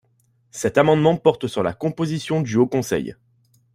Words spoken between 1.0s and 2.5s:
porte sur la composition